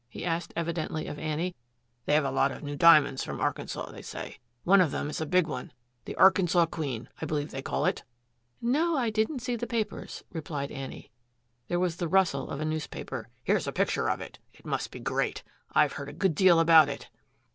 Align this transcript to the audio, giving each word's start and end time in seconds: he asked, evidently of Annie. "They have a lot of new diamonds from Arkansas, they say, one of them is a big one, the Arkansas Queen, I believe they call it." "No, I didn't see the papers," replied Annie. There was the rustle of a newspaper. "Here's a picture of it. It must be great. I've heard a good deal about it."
he 0.09 0.25
asked, 0.25 0.51
evidently 0.55 1.05
of 1.05 1.19
Annie. 1.19 1.55
"They 2.07 2.15
have 2.15 2.25
a 2.25 2.31
lot 2.31 2.51
of 2.51 2.63
new 2.63 2.75
diamonds 2.75 3.23
from 3.23 3.39
Arkansas, 3.39 3.91
they 3.91 4.01
say, 4.01 4.39
one 4.63 4.81
of 4.81 4.89
them 4.89 5.11
is 5.11 5.21
a 5.21 5.27
big 5.27 5.45
one, 5.45 5.71
the 6.05 6.15
Arkansas 6.15 6.65
Queen, 6.65 7.07
I 7.21 7.27
believe 7.27 7.51
they 7.51 7.61
call 7.61 7.85
it." 7.85 8.03
"No, 8.59 8.97
I 8.97 9.11
didn't 9.11 9.43
see 9.43 9.55
the 9.55 9.67
papers," 9.67 10.23
replied 10.31 10.71
Annie. 10.71 11.11
There 11.67 11.79
was 11.79 11.97
the 11.97 12.07
rustle 12.07 12.49
of 12.49 12.59
a 12.59 12.65
newspaper. 12.65 13.27
"Here's 13.43 13.67
a 13.67 13.71
picture 13.71 14.09
of 14.09 14.21
it. 14.21 14.39
It 14.53 14.65
must 14.65 14.89
be 14.89 14.99
great. 14.99 15.43
I've 15.71 15.93
heard 15.93 16.09
a 16.09 16.13
good 16.13 16.33
deal 16.33 16.59
about 16.59 16.89
it." 16.89 17.11